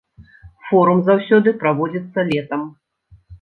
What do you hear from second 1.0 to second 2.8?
заўсёды праводзіцца летам.